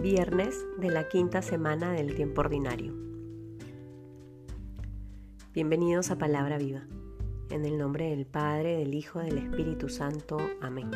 [0.00, 2.94] viernes de la quinta semana del tiempo ordinario.
[5.52, 6.86] Bienvenidos a Palabra Viva,
[7.50, 10.38] en el nombre del Padre, del Hijo, del Espíritu Santo.
[10.62, 10.90] Amén.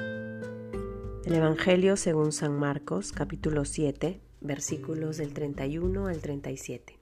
[1.27, 6.99] El Evangelio según San Marcos, capítulo 7, versículos del 31 al 37.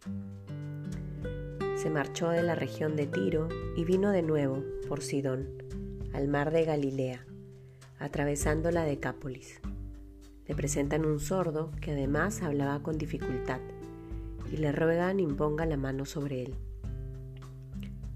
[1.77, 5.47] Se marchó de la región de Tiro y vino de nuevo por Sidón,
[6.13, 7.25] al mar de Galilea,
[8.01, 9.61] atravesando la Decápolis
[10.47, 13.61] le presentan un sordo que además hablaba con dificultad
[14.53, 16.55] y le ruegan imponga la mano sobre él.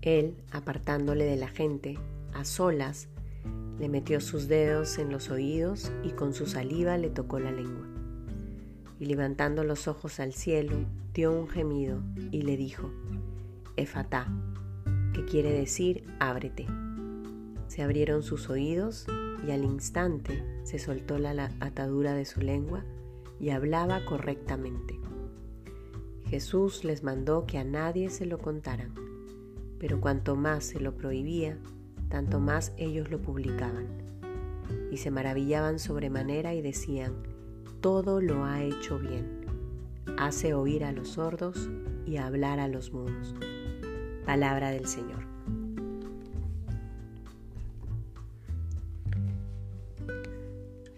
[0.02, 1.98] Él, apartándole de la gente,
[2.34, 3.08] a solas,
[3.78, 7.86] le metió sus dedos en los oídos y con su saliva le tocó la lengua.
[8.98, 10.76] Y levantando los ojos al cielo,
[11.12, 12.90] dio un gemido y le dijo,
[13.76, 14.26] Efatá,
[15.12, 16.66] que quiere decir ábrete.
[17.68, 19.06] Se abrieron sus oídos
[19.46, 22.84] y al instante se soltó la atadura de su lengua
[23.38, 24.98] y hablaba correctamente.
[26.28, 28.94] Jesús les mandó que a nadie se lo contaran,
[29.78, 31.58] pero cuanto más se lo prohibía,
[32.08, 33.86] tanto más ellos lo publicaban.
[34.90, 37.14] Y se maravillaban sobremanera y decían,
[37.80, 39.46] todo lo ha hecho bien.
[40.18, 41.68] Hace oír a los sordos
[42.06, 43.34] y hablar a los mudos.
[44.24, 45.35] Palabra del Señor.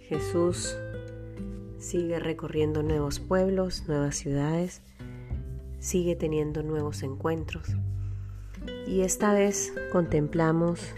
[0.09, 0.75] Jesús
[1.77, 4.81] sigue recorriendo nuevos pueblos, nuevas ciudades,
[5.81, 7.69] sigue teniendo nuevos encuentros.
[8.86, 10.95] Y esta vez contemplamos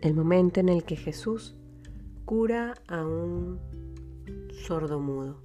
[0.00, 1.54] el momento en el que Jesús
[2.24, 3.60] cura a un
[4.66, 5.42] sordo mudo.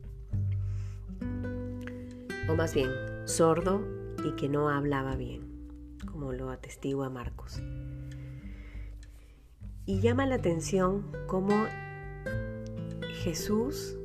[2.48, 2.92] O más bien,
[3.26, 3.86] sordo
[4.23, 5.67] y que no hablaba bien,
[6.09, 7.62] como lo atestigua Marcos.
[9.86, 11.66] Y llama la atención cómo
[13.23, 13.99] Jesús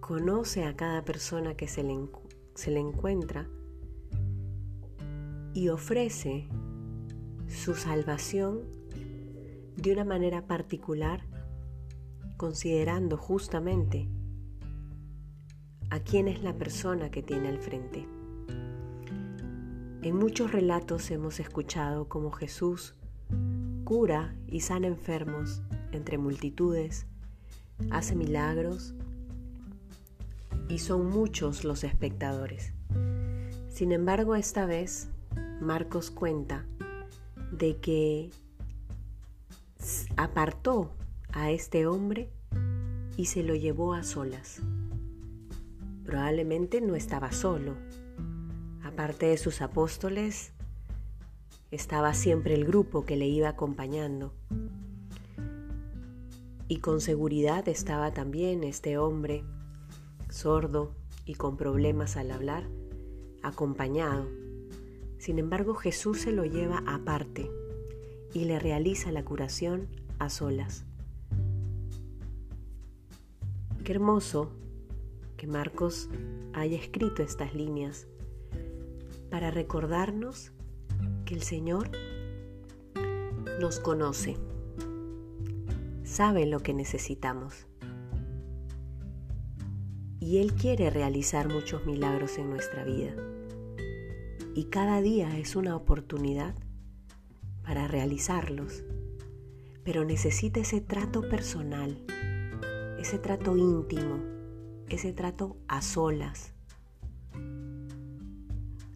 [0.00, 1.96] conoce a cada persona que se le,
[2.54, 3.48] se le encuentra
[5.54, 6.46] y ofrece
[7.48, 8.64] su salvación
[9.76, 11.22] de una manera particular,
[12.36, 14.10] considerando justamente
[15.88, 18.06] a quién es la persona que tiene al frente.
[20.02, 22.94] En muchos relatos hemos escuchado cómo Jesús
[23.84, 27.06] cura y sana enfermos entre multitudes,
[27.90, 28.94] hace milagros
[30.68, 32.72] y son muchos los espectadores.
[33.68, 35.08] Sin embargo, esta vez
[35.60, 36.64] Marcos cuenta
[37.52, 38.30] de que
[40.16, 40.92] apartó
[41.32, 42.30] a este hombre
[43.16, 44.60] y se lo llevó a solas.
[46.04, 47.76] Probablemente no estaba solo.
[48.82, 50.52] Aparte de sus apóstoles,
[51.70, 54.34] estaba siempre el grupo que le iba acompañando.
[56.70, 59.42] Y con seguridad estaba también este hombre,
[60.28, 60.94] sordo
[61.24, 62.62] y con problemas al hablar,
[63.42, 64.28] acompañado.
[65.18, 67.50] Sin embargo, Jesús se lo lleva aparte
[68.34, 69.88] y le realiza la curación
[70.20, 70.84] a solas.
[73.82, 74.52] Qué hermoso
[75.36, 76.08] que Marcos
[76.52, 78.06] haya escrito estas líneas
[79.28, 80.52] para recordarnos
[81.24, 81.90] que el Señor
[83.58, 84.36] nos conoce
[86.10, 87.68] sabe lo que necesitamos.
[90.18, 93.14] Y Él quiere realizar muchos milagros en nuestra vida.
[94.54, 96.54] Y cada día es una oportunidad
[97.62, 98.82] para realizarlos.
[99.84, 102.04] Pero necesita ese trato personal,
[102.98, 104.20] ese trato íntimo,
[104.88, 106.52] ese trato a solas.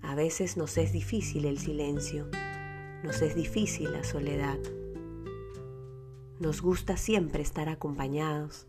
[0.02, 2.28] A veces nos es difícil el silencio,
[3.04, 4.58] nos es difícil la soledad
[6.40, 8.66] nos gusta siempre estar acompañados.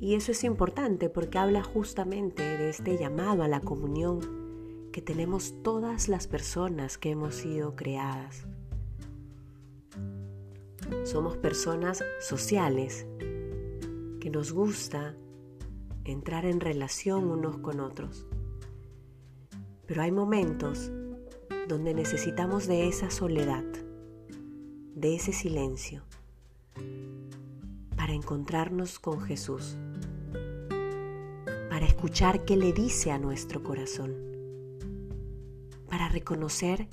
[0.00, 5.54] Y eso es importante porque habla justamente de este llamado a la comunión que tenemos
[5.62, 8.46] todas las personas que hemos sido creadas.
[11.04, 13.06] Somos personas sociales
[14.20, 15.14] que nos gusta
[16.04, 18.26] entrar en relación unos con otros.
[19.86, 20.90] Pero hay momentos
[21.68, 23.64] donde necesitamos de esa soledad,
[24.94, 26.02] de ese silencio
[27.96, 29.76] para encontrarnos con Jesús,
[31.70, 34.14] para escuchar qué le dice a nuestro corazón,
[35.88, 36.88] para reconocer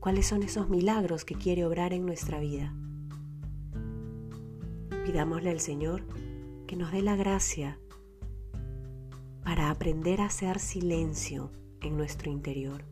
[0.00, 2.74] cuáles son esos milagros que quiere obrar en nuestra vida.
[5.04, 6.04] Pidámosle al Señor
[6.66, 7.78] que nos dé la gracia
[9.44, 11.50] para aprender a hacer silencio
[11.80, 12.91] en nuestro interior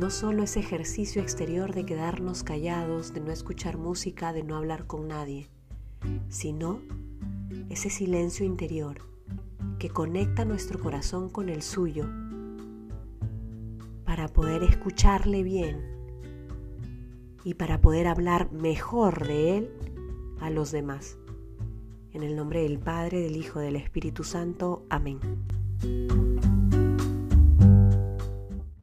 [0.00, 4.86] no solo ese ejercicio exterior de quedarnos callados, de no escuchar música, de no hablar
[4.86, 5.50] con nadie,
[6.30, 6.80] sino
[7.68, 9.02] ese silencio interior
[9.78, 12.08] que conecta nuestro corazón con el suyo
[14.06, 15.82] para poder escucharle bien
[17.44, 19.70] y para poder hablar mejor de Él
[20.40, 21.18] a los demás.
[22.12, 24.86] En el nombre del Padre, del Hijo, del Espíritu Santo.
[24.88, 25.20] Amén.